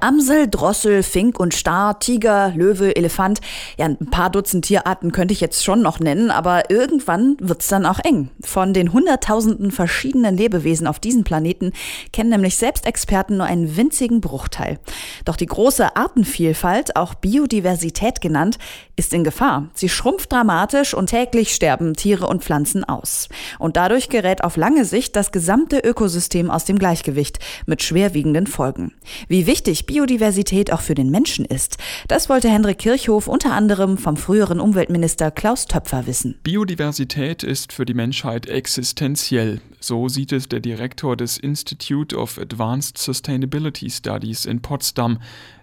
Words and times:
Amsel, 0.00 0.48
Drossel, 0.48 1.02
Fink 1.02 1.40
und 1.40 1.54
Star, 1.54 1.98
Tiger, 1.98 2.52
Löwe, 2.54 2.94
Elefant. 2.94 3.40
Ja, 3.78 3.86
ein 3.86 4.10
paar 4.10 4.30
Dutzend 4.30 4.64
Tierarten 4.64 5.12
könnte 5.12 5.32
ich 5.32 5.40
jetzt 5.40 5.64
schon 5.64 5.82
noch 5.82 6.00
nennen, 6.00 6.30
aber 6.30 6.70
irgendwann 6.70 7.36
wird's 7.40 7.68
dann 7.68 7.86
auch 7.86 7.98
eng. 8.04 8.30
Von 8.42 8.74
den 8.74 8.92
hunderttausenden 8.92 9.70
verschiedenen 9.70 10.36
Lebewesen 10.36 10.86
auf 10.86 10.98
diesem 10.98 11.24
Planeten 11.24 11.72
kennen 12.12 12.30
nämlich 12.30 12.56
selbst 12.56 12.86
Experten 12.86 13.38
nur 13.38 13.46
einen 13.46 13.76
winzigen 13.76 14.20
Bruchteil. 14.20 14.78
Doch 15.24 15.36
die 15.36 15.46
große 15.46 15.96
Artenvielfalt, 15.96 16.96
auch 16.96 17.14
Biodiversität 17.14 18.20
genannt, 18.20 18.58
ist 18.96 19.12
in 19.12 19.24
Gefahr. 19.24 19.68
Sie 19.74 19.88
schrumpft 19.88 20.32
dramatisch 20.32 20.94
und 20.94 21.08
täglich 21.08 21.54
sterben 21.54 21.94
Tiere 21.94 22.26
und 22.26 22.42
Pflanzen 22.42 22.84
aus. 22.84 23.28
Und 23.58 23.76
dadurch 23.76 24.08
gerät 24.08 24.44
auf 24.44 24.56
lange 24.56 24.84
Sicht 24.84 25.16
das 25.16 25.32
gesamte 25.32 25.78
Ökosystem 25.78 26.50
aus 26.50 26.64
dem 26.64 26.78
Gleichgewicht 26.78 27.38
mit 27.66 27.82
schwerwiegenden 27.82 28.46
Folgen. 28.46 28.92
Wie 29.28 29.46
wichtig 29.46 29.85
Biodiversität 29.86 30.72
auch 30.72 30.80
für 30.80 30.94
den 30.94 31.10
Menschen 31.10 31.44
ist, 31.44 31.78
das 32.08 32.28
wollte 32.28 32.48
Hendrik 32.48 32.78
Kirchhoff 32.78 33.28
unter 33.28 33.52
anderem 33.52 33.98
vom 33.98 34.16
früheren 34.16 34.60
Umweltminister 34.60 35.30
Klaus 35.30 35.66
Töpfer 35.66 36.06
wissen. 36.06 36.36
Biodiversität 36.42 37.42
ist 37.42 37.72
für 37.72 37.86
die 37.86 37.94
Menschheit 37.94 38.46
existenziell. 38.46 39.60
So 39.80 40.08
sieht 40.08 40.32
es 40.32 40.48
der 40.48 40.60
Direktor 40.60 41.16
des 41.16 41.38
Institute 41.38 42.16
of 42.16 42.38
Advanced 42.38 42.98
Sustainability 42.98 43.88
Studies 43.90 44.44
in 44.44 44.60
Potsdam, 44.60 45.18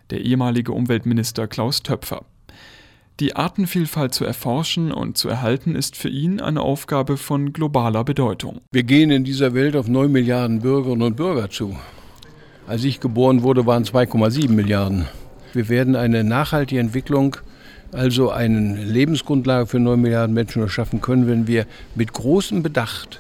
der 0.09 0.21
ehemalige 0.21 0.71
Umweltminister 0.71 1.47
Klaus 1.47 1.83
Töpfer. 1.83 2.25
Die 3.19 3.35
Artenvielfalt 3.35 4.13
zu 4.13 4.25
erforschen 4.25 4.91
und 4.91 5.17
zu 5.17 5.29
erhalten 5.29 5.75
ist 5.75 5.95
für 5.95 6.09
ihn 6.09 6.41
eine 6.41 6.61
Aufgabe 6.61 7.17
von 7.17 7.53
globaler 7.53 8.03
Bedeutung. 8.03 8.61
Wir 8.71 8.83
gehen 8.83 9.11
in 9.11 9.23
dieser 9.23 9.53
Welt 9.53 9.75
auf 9.75 9.87
9 9.87 10.11
Milliarden 10.11 10.61
Bürgerinnen 10.61 11.03
und 11.03 11.15
Bürger 11.15 11.49
zu. 11.49 11.77
Als 12.65 12.83
ich 12.85 13.01
geboren 13.01 13.43
wurde, 13.43 13.65
waren 13.65 13.83
2,7 13.83 14.49
Milliarden. 14.49 15.05
Wir 15.53 15.67
werden 15.67 15.95
eine 15.97 16.23
nachhaltige 16.23 16.79
Entwicklung, 16.79 17.35
also 17.91 18.31
eine 18.31 18.81
Lebensgrundlage 18.83 19.67
für 19.67 19.79
9 19.79 19.99
Milliarden 19.99 20.33
Menschen 20.33 20.61
erschaffen 20.61 21.01
können, 21.01 21.27
wenn 21.27 21.45
wir 21.45 21.65
mit 21.95 22.13
großem 22.13 22.63
Bedacht 22.63 23.19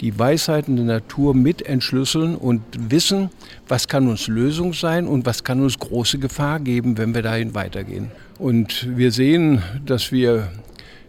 die 0.00 0.18
Weisheiten 0.18 0.74
der 0.74 0.84
Natur 0.84 1.32
mit 1.32 1.62
entschlüsseln 1.62 2.34
und 2.34 2.60
wissen, 2.90 3.30
was 3.68 3.86
kann 3.86 4.08
uns 4.08 4.26
Lösung 4.26 4.72
sein 4.72 5.06
und 5.06 5.26
was 5.26 5.44
kann 5.44 5.62
uns 5.62 5.78
große 5.78 6.18
Gefahr 6.18 6.58
geben, 6.58 6.98
wenn 6.98 7.14
wir 7.14 7.22
dahin 7.22 7.54
weitergehen. 7.54 8.10
Und 8.40 8.88
wir 8.96 9.12
sehen, 9.12 9.62
dass 9.86 10.10
wir 10.10 10.48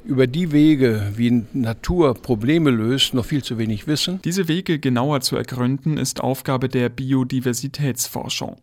über 0.05 0.27
die 0.27 0.51
Wege, 0.51 1.13
wie 1.15 1.43
Natur 1.53 2.13
Probleme 2.13 2.69
löst, 2.69 3.13
noch 3.13 3.25
viel 3.25 3.43
zu 3.43 3.57
wenig 3.57 3.87
wissen. 3.87 4.21
Diese 4.23 4.47
Wege 4.47 4.79
genauer 4.79 5.21
zu 5.21 5.35
ergründen, 5.35 5.97
ist 5.97 6.21
Aufgabe 6.21 6.69
der 6.69 6.89
Biodiversitätsforschung. 6.89 8.57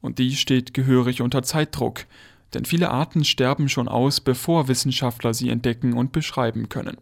Und 0.00 0.18
die 0.18 0.34
steht 0.34 0.74
gehörig 0.74 1.20
unter 1.20 1.42
Zeitdruck, 1.42 2.06
denn 2.54 2.64
viele 2.64 2.90
Arten 2.90 3.24
sterben 3.24 3.68
schon 3.68 3.88
aus, 3.88 4.20
bevor 4.20 4.68
Wissenschaftler 4.68 5.34
sie 5.34 5.50
entdecken 5.50 5.92
und 5.92 6.12
beschreiben 6.12 6.68
können. 6.68 6.96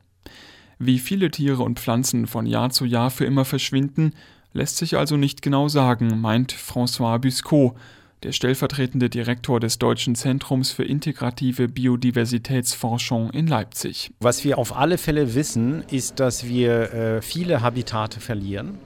Wie 0.78 0.98
viele 0.98 1.30
Tiere 1.30 1.62
und 1.62 1.78
Pflanzen 1.78 2.26
von 2.26 2.46
Jahr 2.46 2.70
zu 2.70 2.84
Jahr 2.84 3.10
für 3.10 3.24
immer 3.24 3.44
verschwinden, 3.44 4.14
lässt 4.52 4.76
sich 4.76 4.96
also 4.96 5.16
nicht 5.16 5.42
genau 5.42 5.68
sagen, 5.68 6.20
meint 6.20 6.52
François 6.52 7.18
Buscot, 7.18 7.74
der 8.22 8.32
stellvertretende 8.32 9.08
Direktor 9.08 9.60
des 9.60 9.78
Deutschen 9.78 10.14
Zentrums 10.14 10.70
für 10.70 10.84
integrative 10.84 11.68
Biodiversitätsforschung 11.68 13.30
in 13.30 13.46
Leipzig. 13.46 14.10
Was 14.20 14.44
wir 14.44 14.58
auf 14.58 14.76
alle 14.76 14.98
Fälle 14.98 15.34
wissen, 15.34 15.82
ist, 15.90 16.20
dass 16.20 16.46
wir 16.46 16.92
äh, 16.92 17.22
viele 17.22 17.62
Habitate 17.62 18.20
verlieren 18.20 18.78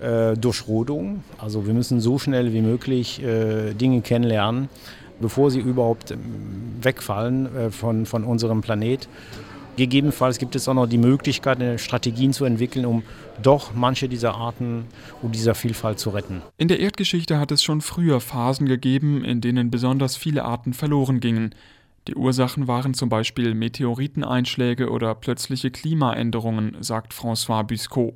äh, 0.00 0.34
durch 0.36 0.68
Rodung. 0.68 1.24
Also 1.38 1.66
wir 1.66 1.74
müssen 1.74 2.00
so 2.00 2.18
schnell 2.18 2.52
wie 2.52 2.60
möglich 2.60 3.22
äh, 3.22 3.74
Dinge 3.74 4.02
kennenlernen, 4.02 4.68
bevor 5.20 5.50
sie 5.50 5.60
überhaupt 5.60 6.10
ähm, 6.10 6.20
wegfallen 6.80 7.56
äh, 7.56 7.70
von, 7.70 8.06
von 8.06 8.24
unserem 8.24 8.60
Planet. 8.60 9.08
Gegebenenfalls 9.78 10.38
gibt 10.38 10.56
es 10.56 10.66
auch 10.66 10.74
noch 10.74 10.88
die 10.88 10.98
Möglichkeit, 10.98 11.80
Strategien 11.80 12.32
zu 12.32 12.44
entwickeln, 12.44 12.84
um 12.84 13.04
doch 13.40 13.72
manche 13.74 14.08
dieser 14.08 14.34
Arten 14.34 14.86
und 15.22 15.36
dieser 15.36 15.54
Vielfalt 15.54 16.00
zu 16.00 16.10
retten. 16.10 16.42
In 16.56 16.66
der 16.66 16.80
Erdgeschichte 16.80 17.38
hat 17.38 17.52
es 17.52 17.62
schon 17.62 17.80
früher 17.80 18.20
Phasen 18.20 18.66
gegeben, 18.66 19.24
in 19.24 19.40
denen 19.40 19.70
besonders 19.70 20.16
viele 20.16 20.44
Arten 20.44 20.72
verloren 20.72 21.20
gingen. 21.20 21.54
Die 22.08 22.16
Ursachen 22.16 22.66
waren 22.66 22.92
zum 22.92 23.08
Beispiel 23.08 23.54
Meteoriteneinschläge 23.54 24.90
oder 24.90 25.14
plötzliche 25.14 25.70
Klimaänderungen, 25.70 26.76
sagt 26.80 27.12
François 27.12 27.62
Buscot. 27.62 28.14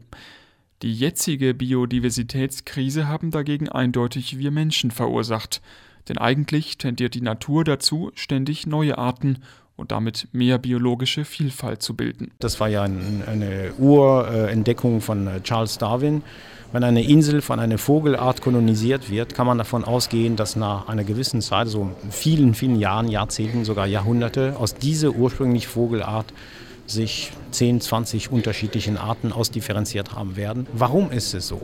Die 0.83 0.93
jetzige 0.93 1.55
Biodiversitätskrise 1.55 3.06
haben 3.06 3.31
dagegen 3.31 3.69
eindeutig 3.69 4.37
wir 4.37 4.50
Menschen 4.50 4.91
verursacht. 4.91 5.62
Denn 6.09 6.19
eigentlich 6.19 6.77
tendiert 6.77 7.15
die 7.15 7.21
Natur 7.21 7.62
dazu, 7.62 8.11
ständig 8.17 8.67
neue 8.67 8.99
Arten 8.99 9.39
und 9.82 9.91
damit 9.91 10.28
mehr 10.31 10.59
biologische 10.59 11.25
Vielfalt 11.25 11.82
zu 11.82 11.94
bilden. 11.94 12.31
Das 12.38 12.60
war 12.60 12.69
ja 12.69 12.84
eine 12.84 13.72
Urentdeckung 13.78 15.00
von 15.00 15.26
äh, 15.26 15.41
Charles 15.43 15.76
Darwin. 15.76 16.22
Wenn 16.70 16.84
eine 16.84 17.03
Insel 17.03 17.43
von 17.43 17.59
einer 17.59 17.78
Vogelart 17.78 18.41
kolonisiert 18.41 19.10
wird, 19.10 19.34
kann 19.34 19.48
man 19.48 19.59
davon 19.59 19.82
ausgehen, 19.82 20.37
dass 20.37 20.54
nach 20.54 20.88
einer 20.88 21.03
gewissen 21.03 21.43
Zeit, 21.43 21.66
so 21.66 21.91
vielen, 22.10 22.54
vielen 22.54 22.76
Jahren, 22.76 23.09
Jahrzehnten, 23.09 23.65
sogar 23.65 23.88
Jahrhunderte, 23.88 24.54
aus 24.56 24.76
dieser 24.76 25.10
ursprünglichen 25.10 25.69
Vogelart 25.69 26.32
sich 26.87 27.32
10, 27.50 27.81
20 27.81 28.31
unterschiedlichen 28.31 28.97
Arten 28.97 29.32
ausdifferenziert 29.32 30.14
haben 30.14 30.37
werden. 30.37 30.69
Warum 30.72 31.10
ist 31.10 31.34
es 31.34 31.49
so? 31.49 31.60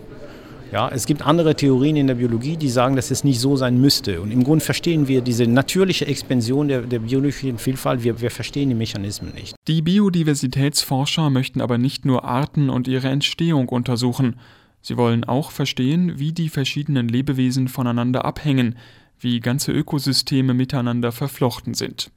Ja, 0.71 0.91
es 0.91 1.07
gibt 1.07 1.23
andere 1.23 1.55
Theorien 1.55 1.97
in 1.97 2.09
der 2.09 2.17
Biologie, 2.17 2.59
die 2.59 2.69
sagen, 2.69 2.95
dass 2.95 3.11
es 3.11 3.25
nicht 3.25 3.41
so 3.41 3.57
sein 3.57 3.81
müsste. 3.81 4.21
Und 4.21 4.31
im 4.31 4.45
Grunde 4.45 4.63
verstehen 4.63 5.09
wir 5.09 5.23
diese 5.23 5.47
natürliche 5.47 6.07
Expansion 6.07 6.69
der, 6.69 6.83
der 6.83 6.99
biologischen 6.99 7.57
Vielfalt, 7.57 8.03
wir, 8.03 8.21
wir 8.21 8.31
verstehen 8.31 8.69
die 8.69 8.75
Mechanismen 8.75 9.33
nicht. 9.33 9.55
Die 9.67 9.81
Biodiversitätsforscher 9.81 11.31
möchten 11.31 11.63
aber 11.63 11.79
nicht 11.79 12.05
nur 12.05 12.25
Arten 12.25 12.69
und 12.69 12.87
ihre 12.87 13.09
Entstehung 13.09 13.71
untersuchen. 13.71 14.37
Sie 14.83 14.99
wollen 14.99 15.25
auch 15.25 15.53
verstehen, 15.53 16.19
wie 16.19 16.33
die 16.33 16.51
verschiedenen 16.51 17.09
Lebewesen 17.09 17.69
voneinander 17.69 18.27
abhängen, 18.27 18.77
wie 19.19 19.41
ganze 19.41 19.73
Ökosysteme 19.73 20.53
miteinander 20.53 21.13
verflochten 21.13 21.73
sind. 21.73 22.11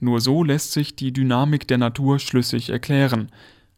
Nur 0.00 0.20
so 0.20 0.42
lässt 0.42 0.72
sich 0.72 0.96
die 0.96 1.12
Dynamik 1.12 1.68
der 1.68 1.78
Natur 1.78 2.18
schlüssig 2.18 2.70
erklären. 2.70 3.30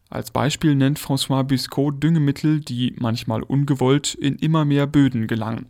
Als 0.09 0.31
Beispiel 0.31 0.75
nennt 0.75 0.99
François 0.99 1.43
Buscot 1.43 2.01
Düngemittel, 2.01 2.61
die 2.61 2.95
manchmal 2.97 3.43
ungewollt 3.43 4.15
in 4.15 4.35
immer 4.37 4.65
mehr 4.65 4.87
Böden 4.87 5.27
gelangen. 5.27 5.67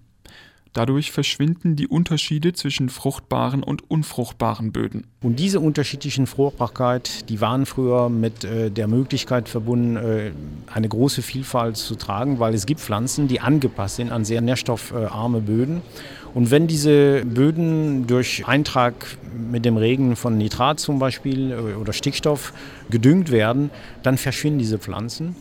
Dadurch 0.73 1.11
verschwinden 1.11 1.75
die 1.75 1.87
Unterschiede 1.87 2.53
zwischen 2.53 2.89
fruchtbaren 2.89 3.63
und 3.63 3.89
unfruchtbaren 3.89 4.71
Böden. 4.71 5.05
Und 5.21 5.39
diese 5.39 5.59
unterschiedlichen 5.59 6.27
Fruchtbarkeit, 6.27 7.29
die 7.29 7.41
waren 7.41 7.65
früher 7.65 8.09
mit 8.09 8.43
äh, 8.43 8.69
der 8.69 8.87
Möglichkeit 8.87 9.49
verbunden, 9.49 9.95
äh, 9.97 10.31
eine 10.71 10.87
große 10.87 11.21
Vielfalt 11.23 11.77
zu 11.77 11.95
tragen, 11.95 12.39
weil 12.39 12.53
es 12.53 12.65
gibt 12.65 12.81
Pflanzen, 12.81 13.27
die 13.27 13.39
angepasst 13.39 13.95
sind 13.95 14.11
an 14.11 14.25
sehr 14.25 14.41
nährstoffarme 14.41 15.41
Böden. 15.41 15.81
Und 16.33 16.51
wenn 16.51 16.67
diese 16.67 17.25
Böden 17.25 18.05
durch 18.05 18.47
Eintrag 18.47 18.93
mit 19.51 19.65
dem 19.65 19.77
Regen 19.77 20.15
von 20.15 20.37
Nitrat 20.37 20.79
zum 20.79 20.99
Beispiel 20.99 21.51
äh, 21.51 21.75
oder 21.75 21.93
Stickstoff 21.93 22.53
gedüngt 22.89 23.31
werden, 23.31 23.71
dann 24.03 24.17
verschwinden 24.17 24.59
diese 24.59 24.77
Pflanzen. 24.77 25.35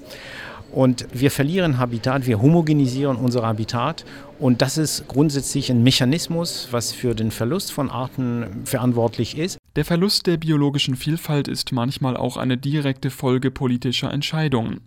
Und 0.70 1.06
wir 1.12 1.30
verlieren 1.30 1.78
Habitat, 1.78 2.26
wir 2.26 2.42
homogenisieren 2.42 3.16
unser 3.16 3.46
Habitat. 3.46 4.04
Und 4.38 4.60
das 4.62 4.76
ist 4.76 5.08
grundsätzlich 5.08 5.70
ein 5.70 5.82
Mechanismus, 5.82 6.68
was 6.70 6.92
für 6.92 7.14
den 7.14 7.30
Verlust 7.30 7.72
von 7.72 7.90
Arten 7.90 8.46
verantwortlich 8.64 9.38
ist. 9.38 9.58
Der 9.76 9.84
Verlust 9.84 10.26
der 10.26 10.36
biologischen 10.36 10.96
Vielfalt 10.96 11.48
ist 11.48 11.72
manchmal 11.72 12.16
auch 12.16 12.36
eine 12.36 12.58
direkte 12.58 13.10
Folge 13.10 13.50
politischer 13.50 14.12
Entscheidungen. 14.12 14.80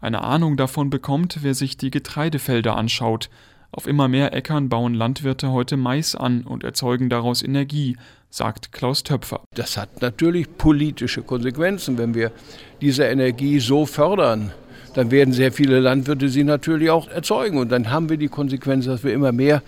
Eine 0.00 0.22
Ahnung 0.22 0.56
davon 0.56 0.90
bekommt, 0.90 1.38
wer 1.42 1.54
sich 1.54 1.76
die 1.76 1.90
Getreidefelder 1.90 2.76
anschaut. 2.76 3.28
Auf 3.70 3.86
immer 3.86 4.08
mehr 4.08 4.32
Äckern 4.32 4.68
bauen 4.68 4.94
Landwirte 4.94 5.50
heute 5.50 5.76
Mais 5.76 6.14
an 6.14 6.42
und 6.42 6.64
erzeugen 6.64 7.10
daraus 7.10 7.42
Energie, 7.42 7.96
sagt 8.30 8.72
Klaus 8.72 9.02
Töpfer. 9.02 9.42
Das 9.54 9.76
hat 9.76 10.00
natürlich 10.00 10.56
politische 10.56 11.22
Konsequenzen, 11.22 11.98
wenn 11.98 12.14
wir 12.14 12.32
diese 12.80 13.04
Energie 13.04 13.60
so 13.60 13.84
fördern 13.84 14.52
dann 14.94 15.10
werden 15.10 15.32
sehr 15.32 15.52
viele 15.52 15.80
Landwirte 15.80 16.28
sie 16.28 16.44
natürlich 16.44 16.90
auch 16.90 17.08
erzeugen. 17.08 17.58
Und 17.58 17.70
dann 17.70 17.90
haben 17.90 18.08
wir 18.08 18.16
die 18.16 18.28
Konsequenz, 18.28 18.86
dass 18.86 19.04
wir 19.04 19.12
immer 19.12 19.32
mehr 19.32 19.62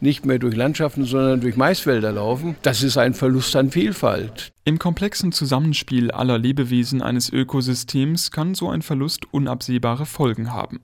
nicht 0.00 0.26
mehr 0.26 0.38
durch 0.38 0.54
Landschaften, 0.54 1.04
sondern 1.04 1.40
durch 1.40 1.56
Maisfelder 1.56 2.12
laufen. 2.12 2.56
Das 2.62 2.82
ist 2.82 2.98
ein 2.98 3.14
Verlust 3.14 3.56
an 3.56 3.70
Vielfalt. 3.70 4.52
Im 4.64 4.78
komplexen 4.78 5.32
Zusammenspiel 5.32 6.10
aller 6.10 6.38
Lebewesen 6.38 7.02
eines 7.02 7.30
Ökosystems 7.30 8.30
kann 8.30 8.54
so 8.54 8.68
ein 8.68 8.82
Verlust 8.82 9.32
unabsehbare 9.32 10.06
Folgen 10.06 10.52
haben. 10.52 10.80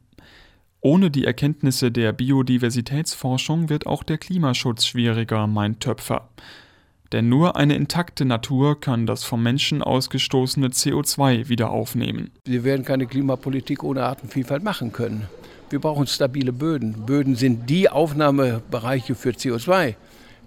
Ohne 0.80 1.10
die 1.10 1.24
Erkenntnisse 1.24 1.92
der 1.92 2.12
Biodiversitätsforschung 2.12 3.68
wird 3.68 3.86
auch 3.86 4.02
der 4.02 4.18
Klimaschutz 4.18 4.86
schwieriger, 4.86 5.46
meint 5.46 5.80
Töpfer. 5.80 6.28
Denn 7.12 7.28
nur 7.28 7.56
eine 7.56 7.76
intakte 7.76 8.24
Natur 8.24 8.80
kann 8.80 9.06
das 9.06 9.22
vom 9.22 9.42
Menschen 9.42 9.82
ausgestoßene 9.82 10.68
CO2 10.68 11.48
wieder 11.48 11.70
aufnehmen. 11.70 12.30
Wir 12.46 12.64
werden 12.64 12.84
keine 12.84 13.06
Klimapolitik 13.06 13.84
ohne 13.84 14.04
Artenvielfalt 14.04 14.62
machen 14.62 14.92
können. 14.92 15.28
Wir 15.68 15.80
brauchen 15.80 16.06
stabile 16.06 16.52
Böden. 16.52 17.06
Böden 17.06 17.36
sind 17.36 17.68
die 17.68 17.88
Aufnahmebereiche 17.88 19.14
für 19.14 19.30
CO2 19.30 19.94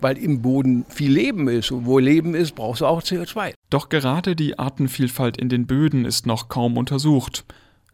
weil 0.01 0.17
im 0.17 0.41
Boden 0.41 0.85
viel 0.89 1.11
Leben 1.11 1.47
ist. 1.47 1.71
Und 1.71 1.85
wo 1.85 1.99
Leben 1.99 2.35
ist, 2.35 2.53
brauchst 2.53 2.81
du 2.81 2.85
auch 2.85 3.01
CO2. 3.01 3.53
Doch 3.69 3.89
gerade 3.89 4.35
die 4.35 4.59
Artenvielfalt 4.59 5.37
in 5.37 5.49
den 5.49 5.67
Böden 5.67 6.05
ist 6.05 6.25
noch 6.25 6.49
kaum 6.49 6.77
untersucht. 6.77 7.45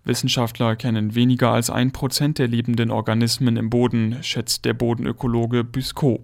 Wissenschaftler 0.04 0.76
kennen 0.76 1.14
weniger 1.14 1.52
als 1.52 1.70
ein 1.70 1.92
Prozent 1.92 2.40
der 2.40 2.48
lebenden 2.48 2.90
Organismen 2.90 3.56
im 3.56 3.70
Boden, 3.70 4.18
schätzt 4.24 4.66
der 4.66 4.74
Bodenökologe 4.74 5.64
Buscot. 5.64 6.22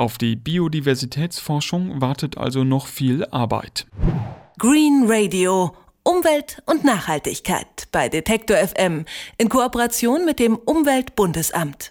Auf 0.00 0.16
die 0.16 0.34
Biodiversitätsforschung 0.34 2.00
wartet 2.00 2.38
also 2.38 2.64
noch 2.64 2.86
viel 2.86 3.26
Arbeit. 3.26 3.86
Green 4.58 5.04
Radio 5.06 5.76
Umwelt 6.04 6.62
und 6.64 6.84
Nachhaltigkeit 6.84 7.86
bei 7.92 8.08
Detektor 8.08 8.56
FM 8.56 9.04
in 9.36 9.50
Kooperation 9.50 10.24
mit 10.24 10.38
dem 10.38 10.56
Umweltbundesamt. 10.56 11.90